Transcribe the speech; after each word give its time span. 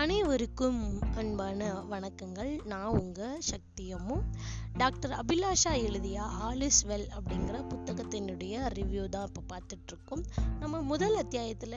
அனைவருக்கும் 0.00 1.00
அன்பான 1.14 1.82
வணக்கங்கள். 1.90 2.64
நான் 2.64 2.86
உங்க 2.86 3.38
சக்தியமும் 3.38 4.22
டாக்டர் 4.72 5.10
அபிலாஷா 5.10 5.72
எழுதிய 5.72 6.22
ஆல் 6.22 6.60
இஸ் 6.60 6.86
வெல் 6.86 7.08
அப்படிங்கிற 7.18 7.64
புத்தகத்தினுடைய 7.68 8.68
ரிவ்யூ 8.74 9.08
தான் 9.08 9.26
இப்போ 9.26 9.56
பார்த்துட்டு 9.56 9.86
இருக்கோம் 9.86 10.24
நம்ம 10.60 10.82
முதல் 10.82 11.14
அத்தியாயத்தில் 11.14 11.74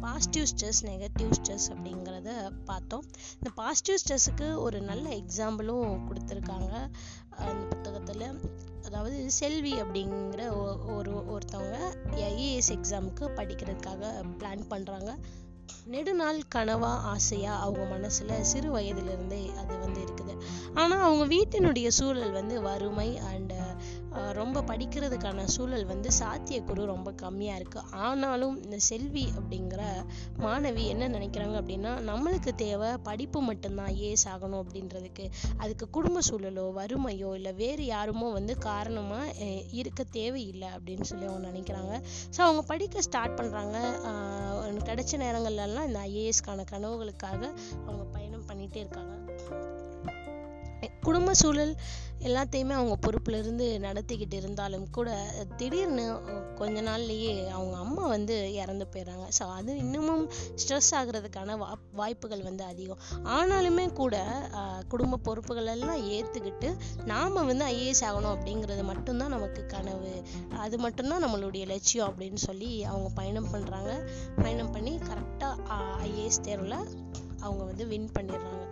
பாசிட்டிவ் 0.00 0.44
ஸ்ட்ரெஸ் 0.44 0.84
நெகட்டிவ் 0.84 1.32
ஸ்ட்ரெஸ் 1.42 1.68
அப்படிங்கிறத 1.68 2.50
பார்த்தோம். 2.64 3.04
இந்த 3.34 3.50
பாசிட்டிவ் 3.54 3.96
ஸ்ட்ரெஸ்ஸுக்கு 3.96 4.58
ஒரு 4.58 4.80
நல்ல 4.80 5.08
எக்ஸாம்பிளும் 5.08 6.00
கொடுத்துருக்காங்க 6.08 6.90
அந்த 7.30 7.66
புத்தகத்தில். 7.68 8.40
அதாவது 8.84 9.30
செல்வி 9.30 9.82
அப்படிங்கிற 9.82 10.50
ஒ- 10.52 10.94
ஒரு 10.94 11.12
ஒருத்தவங்க 11.12 11.94
ஐஏஎஸ் 12.10 12.70
எக்ஸாமுக்கு 12.70 13.20
படிக்கிறதுக்காக 13.20 14.24
பிளான் 14.38 14.62
பண்ணுறாங்க 14.70 15.16
நெடுநாள் 15.92 16.40
கனவா 16.54 16.92
ஆசையா 17.12 17.52
அவங்க 17.64 17.84
மனசுல 17.94 18.40
சிறு 18.52 18.70
வயதிலிருந்தே 18.76 19.42
அது 19.60 19.74
வந்து 19.84 20.00
இருக்குது. 20.06 20.34
ஆனா 20.80 20.96
அவங்க 21.06 21.24
வீட்டினுடைய 21.36 21.88
சூழல் 21.98 22.36
வந்து 22.40 22.56
வறுமை 22.68 23.10
அண்ட் 23.32 23.54
ரொம்ப 24.38 24.60
படிக்கிறதுக்கான 24.68 25.42
சூழல் 25.54 25.84
வந்து 25.90 26.08
சாத்தியக்குழு 26.18 26.82
ரொம்ப 26.92 27.08
கம்மியா 27.22 27.54
இருக்கு. 27.58 27.80
ஆனாலும் 28.06 28.54
இந்த 28.64 28.76
செல்வி 28.86 29.24
அப்படிங்கிற 29.38 29.82
மாணவி 30.44 30.84
என்ன 30.92 31.08
நினைக்கிறாங்க 31.08 31.56
அப்படின்னா 31.60 31.92
நம்மளுக்கு 32.08 32.52
தேவை 32.62 32.90
படிப்பு 33.08 33.40
மட்டும்தான் 33.48 33.92
ஏஸ் 34.08 34.24
ஆகணும் 34.34 34.62
அப்படின்றதுக்கு. 34.62 35.24
அதுக்கு 35.62 35.88
குடும்ப 35.96 36.20
சூழலோ 36.28 36.64
வறுமையோ 36.78 37.32
இல்லை 37.38 37.52
வேறு 37.62 37.84
யாருமோ 37.86 38.28
வந்து 38.38 38.56
காரணமா 38.68 39.20
இருக்க 39.80 40.04
தேவையில்லை 40.18 40.70
அப்படின்னு 40.76 41.08
சொல்லி 41.10 41.28
அவங்க 41.30 41.44
நினைக்கிறாங்க. 41.50 41.94
ஸோ 42.36 42.40
அவங்க 42.46 42.64
படிக்க 42.72 43.04
ஸ்டார்ட் 43.08 43.38
பண்றாங்க. 43.40 43.76
ஆஹ் 45.06 45.14
கிடைச்ச 45.14 45.86
இந்த 45.86 45.98
ஐஏஎஸ்க்கான 45.98 46.64
கனவுகளுக்காக 46.70 47.52
அவங்க 47.86 48.04
பயணம் 48.12 48.44
பண்ணிட்டே 48.46 48.76
இருக்காங்க. 48.76 49.14
குடும்ப 51.06 51.30
சூழல் 51.40 51.72
எல்லாத்தையுமே 52.28 52.74
அவங்க 52.76 52.94
பொறுப்புலேருந்து 53.04 53.66
நடத்திக்கிட்டு 53.84 54.36
இருந்தாலும் 54.42 54.84
கூட 54.96 55.08
திடீர்னு 55.58 56.04
கொஞ்ச 56.60 56.76
நாள்லேயே 56.88 57.32
அவங்க 57.56 57.74
அம்மா 57.82 58.04
வந்து 58.14 58.36
இறந்து 58.62 58.84
போயிடுறாங்க. 58.92 59.26
ஸோ 59.38 59.44
அது 59.58 59.70
இன்னமும் 59.82 60.24
ஸ்ட்ரெஸ் 60.60 60.90
ஆகிறதுக்கான 60.98 61.56
வா 61.62 61.68
வாய்ப்புகள் 62.00 62.46
வந்து 62.48 62.64
அதிகம். 62.72 63.02
ஆனாலுமே 63.36 63.84
கூட 64.00 64.16
குடும்ப 64.94 65.20
பொறுப்புகள் 65.28 65.70
எல்லாம் 65.74 66.00
ஏற்றுக்கிட்டு 66.16 66.70
நாம் 67.12 67.46
வந்து 67.50 67.66
ஐஏஎஸ் 67.74 68.04
ஆகணும் 68.08 68.34
அப்படிங்கிறது 68.36 68.84
மட்டும்தான் 68.92 69.34
நமக்கு 69.36 69.64
கனவு. 69.74 70.14
அது 70.64 70.78
மட்டும்தான் 70.86 71.24
நம்மளுடைய 71.26 71.66
லட்சியம் 71.74 72.08
அப்படின்னு 72.10 72.42
சொல்லி 72.48 72.70
அவங்க 72.92 73.10
பயணம் 73.20 73.52
பண்ணுறாங்க 73.54 73.92
பயணம் 74.42 74.74
பண்ணி 74.76 74.94
கரெக்டாக 75.10 75.78
ஐஏஎஸ் 76.08 76.44
தேர்வில் 76.48 76.78
அவங்க 77.44 77.62
வந்து 77.70 77.84
வின் 77.92 78.12
பண்ணிடுறாங்க. 78.18 78.64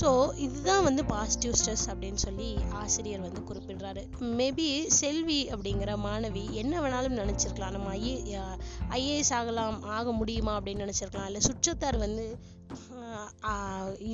ஸோ 0.00 0.08
இதுதான் 0.44 0.86
வந்து 0.86 1.02
பாசிட்டிவ் 1.10 1.52
ஸ்ட்ரெஸ் 1.58 1.84
அப்படின்னு 1.90 2.20
சொல்லி 2.24 2.48
ஆசிரியர் 2.80 3.24
வந்து 3.26 3.42
குறிப்பிடுறாரு. 3.48 4.02
மேபி 4.40 4.68
செல்வி 5.00 5.38
அப்படிங்கிற 5.54 5.92
மாணவி 6.06 6.44
என்ன 6.62 6.80
வேணாலும் 6.84 7.18
நினச்சிருக்கலாம். 7.20 7.76
நம்ம 7.76 7.92
ஐஏ 8.00 8.40
ஐஏஎஸ் 8.98 9.32
ஆகலாம் 9.38 9.78
ஆக 9.96 10.12
முடியுமா 10.20 10.54
அப்படின்னு 10.58 10.84
நினச்சிருக்கலாம். 10.84 11.28
இல்லை 11.30 11.42
சுற்றத்தார் 11.48 11.98
வந்து 12.06 12.26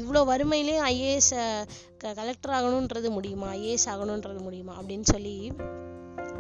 இவ்வளோ 0.01 0.21
வறுமையிலே 0.31 0.77
ஐஏஎஸ் 0.93 1.35
கலெக்டர் 2.21 2.57
ஆகணுன்றது 2.59 3.11
முடியுமா? 3.17 3.49
ஐஏஎஸ் 3.59 3.91
ஆகணுன்றது 3.93 4.41
முடியுமா? 4.47 4.75
அப்படின்னு 4.81 5.07
சொல்லி 5.15 5.37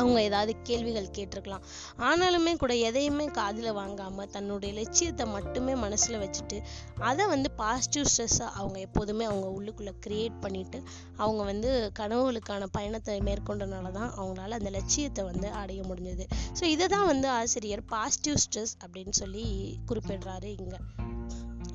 அவங்க 0.00 0.18
ஏதாவது 0.22 0.52
கேள்விகள் 0.62 1.08
கேட்டிருக்கலாம். 1.18 1.64
ஆனாலுமே 2.08 2.52
கூட 2.56 2.74
எதையுமே 2.88 3.26
காதில் 3.38 3.70
வாங்காம 3.72 4.26
தன்னுடைய 4.30 4.70
லட்சியத்தை 4.80 5.26
மட்டுமே 5.26 5.74
மனசுல 5.84 6.20
வச்சுட்டு 6.24 6.58
அதை 7.00 7.26
வந்து 7.26 7.50
பாசிட்டிவ் 7.50 8.06
ஸ்ட்ரெஸ்ஸை 8.12 8.48
அவங்க 8.54 8.78
எப்போதுமே 8.78 9.24
அவங்க 9.24 9.48
உள்ளுக்குள்ள 9.58 9.92
கிரியேட் 10.06 10.38
பண்ணிட்டு 10.40 10.80
அவங்க 11.16 11.42
வந்து 11.42 11.70
கனவுகளுக்கான 11.98 12.68
பயணத்தை 12.72 13.18
மேற்கொண்டனால 13.20 13.90
தான் 13.90 14.12
அவங்களால 14.16 14.58
அந்த 14.60 14.70
லட்சியத்தை 14.70 15.24
வந்து 15.24 15.48
அடைய 15.62 15.80
முடிஞ்சது. 15.82 16.26
ஸோ 16.60 16.64
இதை 16.74 16.86
தான் 16.86 17.06
வந்து 17.06 17.28
ஆசிரியர் 17.40 17.84
பாசிட்டிவ் 17.84 18.38
ஸ்ட்ரெஸ் 18.44 18.74
அப்படின்னு 18.84 19.16
சொல்லி 19.22 19.46
குறிப்பிடுறாரு 19.88 20.50
இங்க. 20.58 20.76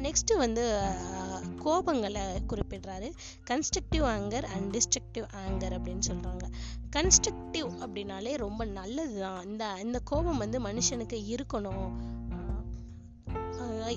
நெக்ஸ்ட் 0.06 0.32
வந்து 0.38 0.64
கோபங்களை 1.66 2.22
குறிப்பிடுறாரு. 2.48 3.12
Constructive 3.50 4.06
anger 4.06 4.44
and 4.44 4.78
destructive 4.78 5.26
anger 5.48 5.78
அப்படின்னு 5.78 6.00
சொல்றாங்க. 6.08 6.52
கன்ஸ்ட்ரக்டிவ் 6.96 7.70
அப்படின்னாலே 7.86 8.38
ரொம்ப 8.38 8.66
நல்லதுதான். 8.66 9.46
இந்த 9.46 9.78
இந்த 9.82 10.00
கோபம் 10.00 10.38
வந்து 10.38 10.62
மனுஷனுக்கு 10.62 11.36
இருக்கணும். 11.36 11.92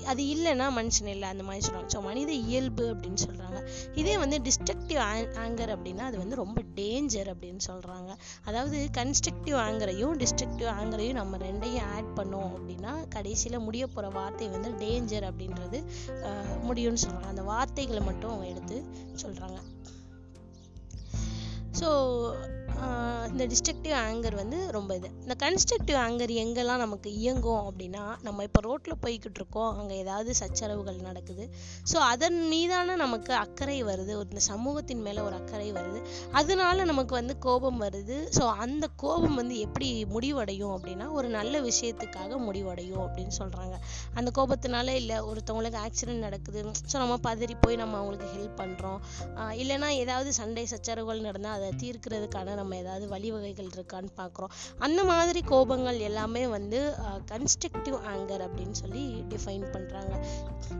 அது 0.05 0.21
இல்லைன்னா 0.33 0.67
மனுஷன் 0.75 1.07
இல்லை 1.07 1.27
அந்த 1.29 1.43
மாதிரி 1.43 1.63
சொல்கிறாங்க 1.65 1.91
ஸோ 1.95 2.01
மனித 2.01 2.31
இயல்பு 2.47 2.85
அப்படின்னு 2.93 3.21
சொல்கிறாங்க 3.23 3.59
இதே 3.95 4.17
வந்து 4.17 4.37
டிஸ்ட்ரக்டிவ் 4.39 4.99
ஆங்கர் 5.39 5.73
அப்படின்னா 5.75 6.03
அது 6.03 6.17
வந்து 6.17 6.35
ரொம்ப 6.35 6.59
டேஞ்சர் 6.75 7.29
அப்படின்னு 7.33 7.63
சொல்கிறாங்க 7.67 8.11
அதாவது 8.45 8.89
கன்ஸ்ட்ரக்டிவ் 8.97 9.57
ஆங்கரையும் 9.57 10.15
டிஸ்ட்ரக்டிவ் 10.15 10.69
ஆங்கரையும் 10.75 11.13
நம்ம 11.13 11.37
ரெண்டையும் 11.37 11.87
ஆட் 11.95 12.11
பண்ணோம் 12.19 12.51
அப்படின்னா 12.53 12.93
கடைசியில் 13.09 13.59
முடிய 13.59 13.85
போகிற 13.87 14.09
வார்த்தை 14.09 14.49
வந்து 14.49 14.71
டேஞ்சர் 14.79 15.27
அப்படின்றது 15.29 15.81
முடியும்னு 16.67 17.03
சொல்கிறாங்க 17.03 17.27
அந்த 17.27 17.41
வார்த்தைகளை 17.43 18.03
மட்டும் 18.03 18.31
அவங்க 18.31 18.47
எடுத்து 18.47 18.77
சொல்கிறாங்க 19.23 19.57
ஸோ 21.73 21.89
இந்த 23.39 23.49
டிஸ்ட்ரக்டிவ் 23.51 23.93
ஆங்கர் 24.05 24.35
வந்து 24.39 24.57
ரொம்ப 24.75 24.95
இது. 24.99 25.09
இந்த 25.25 25.35
கன்ஸ்ட்ரக்டிவ் 25.43 25.97
ஆங்கர் 26.05 26.31
எங்கெல்லாம் 26.41 26.81
நமக்கு 26.83 27.09
இயங்கும் 27.19 27.61
அப்படின்னா 27.67 28.01
நம்ம 28.25 28.43
இப்போ 28.47 28.61
ரோட்டில் 28.65 28.95
போய்கிட்டு 29.03 29.39
இருக்கோம் 29.41 29.69
அங்கே 29.79 29.95
ஏதாவது 30.03 30.31
சச்சரவுகள் 30.39 30.97
நடக்குது. 31.05 31.43
ஸோ 31.91 31.97
அதன் 32.13 32.39
மீதான 32.53 32.95
நமக்கு 33.03 33.31
அக்கறை 33.43 33.77
வருது 33.89 34.11
ஒரு 34.21 34.27
இந்த 34.33 34.43
சமூகத்தின் 34.49 35.03
மேலே 35.05 35.21
ஒரு 35.27 35.37
அக்கறை 35.39 35.69
வருது. 35.77 36.01
அதனால 36.41 36.87
நமக்கு 36.91 37.15
வந்து 37.19 37.35
கோபம் 37.47 37.79
வருது. 37.85 38.17
ஸோ 38.37 38.43
அந்த 38.65 38.89
கோபம் 39.03 39.37
வந்து 39.41 39.55
எப்படி 39.67 39.89
முடிவடையும் 40.15 40.73
அப்படின்னா 40.75 41.07
ஒரு 41.19 41.29
நல்ல 41.37 41.61
விஷயத்துக்காக 41.69 42.41
முடிவடையும் 42.47 43.01
அப்படின்னு 43.05 43.37
சொல்கிறாங்க 43.39 43.77
அந்த 44.17 44.29
கோபத்தினால 44.39 44.97
இல்லை 45.03 45.19
ஒருத்தவங்களுக்கு 45.29 45.81
ஆக்சிடென்ட் 45.85 46.25
நடக்குது. 46.27 46.65
ஸோ 46.91 46.97
நம்ம 47.05 47.19
பதறி 47.29 47.57
போய் 47.63 47.81
நம்ம 47.83 47.97
அவங்களுக்கு 48.01 48.29
ஹெல்ப் 48.35 48.59
பண்ணுறோம் 48.63 48.99
இல்லைன்னா 49.63 49.91
ஏதாவது 50.03 50.29
சண்டை 50.41 50.67
சச்சரவுகள் 50.75 51.25
நடந்தால் 51.29 51.57
அதை 51.59 51.71
தீர்க்கிறதுக்கான 51.85 52.59
நம்ம 52.61 52.77
ஏதாவது 52.83 53.07
வகைகள் 53.35 53.69
இருக்கான்னு 53.75 54.11
பார்க்குறோம் 54.21 54.53
அந்த 54.87 55.03
மாதிரி 55.11 55.41
கோபங்கள் 55.51 55.99
எல்லாமே 56.09 56.43
வந்து 56.47 56.79
கன்ஸ்ட்ரக்டிவ் 57.31 57.97
ஆங்கர் 58.13 58.43
அப்படின்னு 58.47 58.77
சொல்லி 58.81 59.03
டிஃபைன் 59.33 59.65
பண்றாங்க. 59.75 60.13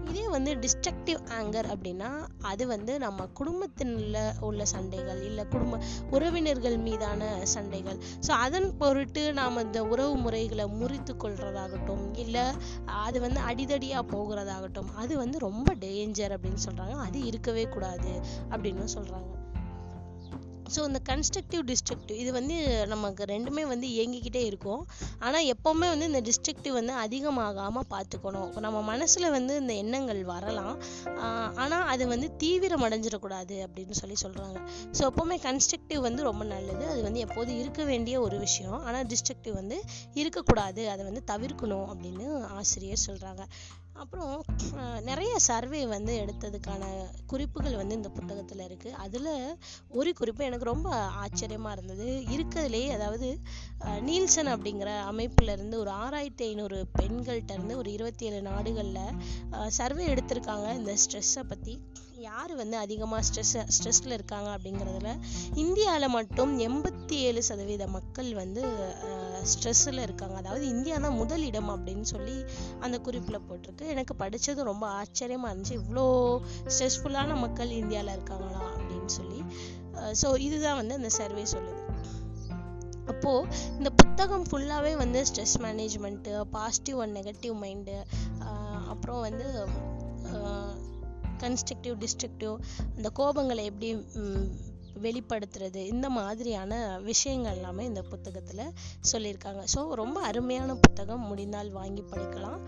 இதே 0.09 0.25
வந்து 0.35 0.51
டிஸ்ட்ரக்டிவ் 0.63 1.19
ஆங்கர் 1.39 1.69
அப்படின்னா 1.73 2.09
அது 2.51 2.63
வந்து 2.73 2.93
நம்ம 3.05 3.27
குடும்பத்தினில் 3.39 4.19
உள்ள 4.49 4.65
சண்டைகள் 4.73 5.21
இல்லை 5.29 5.45
குடும்ப 5.47 5.79
உறவினர்கள் 6.15 6.77
மீதான 6.87 7.31
சண்டைகள். 7.55 7.99
ஸோ 8.27 8.31
அதன் 8.45 8.69
பொருட்டு 8.77 9.23
நாம் 9.39 9.63
இந்த 9.65 9.81
உறவு 9.93 10.15
முறைகளை 10.25 10.67
முறித்து 10.79 11.15
கொள்றதாகட்டும் 11.23 12.05
இல்லை 12.25 12.45
அது 13.05 13.17
வந்து 13.25 13.41
அடிதடியா 13.49 14.01
போகிறதாகட்டும் 14.13 14.91
அது 15.03 15.13
வந்து 15.17 15.37
ரொம்ப 15.47 15.69
டேஞ்சர் 15.85 16.35
அப்படின்னு 16.35 16.61
சொல்றாங்க. 16.67 16.95
அது 17.07 17.19
இருக்கவே 17.31 17.65
கூடாது 17.75 18.13
அப்படின்னு 18.49 18.87
சொல்றாங்க. 18.95 19.31
ஸோ 20.75 20.79
இந்த 20.89 20.99
கன்ஸ்ட்ரக்டிவ் 21.09 21.63
டிஸ்ட்ரக்டிவ் 21.71 22.17
இது 22.23 22.31
வந்து 22.37 22.55
நமக்கு 22.93 23.23
ரெண்டுமே 23.33 23.63
வந்து 23.71 23.87
இயங்கிக்கிட்டே 23.95 24.43
இருக்கும். 24.49 24.81
ஆனால் 25.25 25.47
எப்போவுமே 25.53 25.87
வந்து 25.93 26.09
இந்த 26.11 26.21
டிஸ்ட்ரக்டிவ் 26.29 26.75
வந்து 26.79 26.93
அதிகமாகாமல் 27.05 27.87
பார்த்துக்கணும் 27.93 28.51
நம்ம 28.65 28.81
மனசில் 28.91 29.27
வந்து 29.37 29.55
இந்த 29.61 29.73
எண்ணங்கள் 29.83 30.21
வரலாம். 30.33 30.75
ஆனால் 31.63 31.85
அது 31.93 32.03
வந்து 32.13 32.29
தீவிரம் 32.43 32.85
அடைஞ்சிடக்கூடாது 32.87 33.57
அப்படின்னு 33.67 33.97
சொல்லி 34.01 34.17
சொல்கிறாங்க 34.25 34.59
ஸோ 34.97 35.01
எப்போவுமே 35.09 35.37
கன்ஸ்ட்ரக்டிவ் 35.47 36.01
வந்து 36.07 36.23
ரொம்ப 36.29 36.43
நல்லது. 36.53 36.85
அது 36.93 37.01
வந்து 37.07 37.23
எப்போதும் 37.27 37.59
இருக்க 37.63 37.83
வேண்டிய 37.91 38.15
ஒரு 38.27 38.39
விஷயம். 38.47 38.79
ஆனால் 38.87 39.07
டிஸ்ட்ரக்டிவ் 39.13 39.55
வந்து 39.61 39.79
இருக்கக்கூடாது. 40.21 40.81
அதை 40.93 41.03
வந்து 41.11 41.23
தவிர்க்கணும் 41.33 41.87
அப்படின்னு 41.93 42.27
ஆசிரியர் 42.61 43.05
சொல்கிறாங்க 43.09 43.43
அப்புறம் 44.01 44.35
சர்வே 45.39 45.87
வந்து 45.87 46.19
எடுத்ததுக்கான 46.19 46.83
குறிப்புகள் 47.27 47.75
வந்து 47.75 47.95
இந்த 47.95 48.09
புத்தகத்துல 48.09 48.63
இருக்கு. 48.63 48.93
அதில் 48.95 49.29
ஒரு 49.89 50.13
குறிப்பு 50.13 50.43
எனக்கு 50.43 50.65
ரொம்ப 50.65 50.89
ஆச்சரியமா 51.19 51.71
இருந்தது. 51.71 52.23
இருக்கிறதுலே 52.29 52.89
அதாவது 52.89 53.29
அஹ், 53.79 54.01
நீல்சன் 54.01 54.51
அப்படிங்கிற 54.53 54.89
அமைப்புல 55.11 55.51
இருந்து 55.51 55.79
ஒரு 55.79 55.89
ஆறாயிரத்தி 55.89 56.43
ஐநூறு 56.43 56.87
பெண்கள்கிட்ட 56.99 57.51
இருந்து 57.51 57.77
ஒரு 57.77 57.91
இருபத்தி 57.91 58.25
ஏழு 58.25 58.41
நாடுகள்ல 58.41 58.99
சர்வே 59.67 60.07
எடுத்திருக்காங்க 60.07 60.75
இந்த 60.75 60.95
ஸ்ட்ரெஸ்ஸை 60.95 61.43
பத்தி. 61.47 61.75
யார் 62.27 62.51
வந்து 62.59 62.75
அதிகமாக 62.77 63.21
ஸ்ட்ரெஸ் 63.27 63.53
ஸ்ட்ரெஸ்ஸில் 63.75 64.15
இருக்காங்க 64.15 64.49
அப்படிங்கிறதுல 64.55 65.09
இந்தியாவில் 65.63 66.13
மட்டும் 66.15 66.51
எண்பத்தி 66.65 67.15
ஏழு 67.27 67.41
சதவீத 67.49 67.83
மக்கள் 67.95 68.29
வந்து 68.39 68.61
ஸ்ட்ரெஸ்ஸில் 69.51 70.03
இருக்காங்க. 70.05 70.35
அதாவது 70.41 70.65
இந்தியா 70.73 70.95
தான் 71.05 71.17
முதல் 71.21 71.43
இடம் 71.49 71.69
அப்படின்னு 71.75 72.07
சொல்லி 72.13 72.35
அந்த 72.85 72.97
குறிப்பில் 73.07 73.45
போட்டிருக்கு. 73.47 73.85
எனக்கு 73.93 74.15
படித்தது 74.15 74.63
ரொம்ப 74.71 74.87
ஆச்சரியமா 74.99 75.49
இருந்துச்சு. 75.51 75.77
இவ்வளோ 75.81 76.05
ஸ்ட்ரெஸ்ஃபுல்லான 76.73 77.37
மக்கள் 77.45 77.71
இந்தியாவில் 77.81 78.15
இருக்காங்களா 78.17 78.63
அப்படின்னு 78.73 79.11
சொல்லி. 79.19 79.39
ஸோ 80.21 80.29
இதுதான் 80.47 80.79
வந்து 80.81 80.97
அந்த 80.99 81.11
சர்வே 81.19 81.45
சொல்லுது. 81.55 81.81
அப்போது 83.13 83.47
இந்த 83.77 83.89
புத்தகம் 84.01 84.45
ஃபுல்லாகவே 84.49 84.93
வந்து 85.03 85.21
stress 85.29 85.57
management 85.65 86.33
positive 86.57 86.99
and 87.05 87.17
negative 87.19 87.55
mind 87.63 87.97
அப்புறம் 88.93 89.21
வந்து 89.27 89.47
கன்ஸ்ட்ரக்டிவ் 91.43 91.95
டிஸ்ட்ரக்டிவ் 92.03 92.55
அந்த 92.95 93.11
கோபங்களை 93.19 93.63
எப்படி 93.71 93.89
வெளிப்படுத்துறது 95.05 95.81
இந்த 95.93 96.07
மாதிரியான 96.09 96.73
விஷயங்கள் 97.09 97.55
எல்லாமே 97.55 97.83
இந்த 97.85 98.01
புத்தகத்தில் 98.13 98.63
சொல்லியிருக்காங்க. 99.11 99.61
ஸோ 99.73 99.81
ரொம்ப 100.01 100.17
அருமையான 100.21 100.75
புத்தகம். 100.75 101.23
முடிந்தால் 101.29 101.71
வாங்கி 101.71 102.03
படிக்கலாம். 102.11 102.59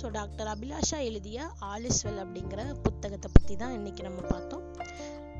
ஸோ 0.00 0.08
டாக்டர் 0.18 0.50
அபிலாஷா 0.54 0.98
எழுதிய 1.08 1.40
ஆலிஸ்வெல் 1.72 2.20
அப்படிங்கிற 2.24 2.60
புத்தகத்தை 2.86 3.30
பற்றி 3.32 3.56
தான் 3.56 3.72
இன்னைக்கு 3.72 4.02
நம்ம 4.02 4.20
பார்த்தோம். 4.20 4.64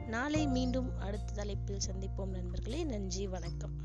நாளை 0.06 0.46
மீண்டும் 0.56 0.90
அடுத்த 0.98 1.32
தலைப்பில் 1.32 1.84
சந்திப்போம் 1.88 2.34
நண்பர்களே. 2.38 2.82
நன்றி 2.84 3.26
வணக்கம். 3.36 3.76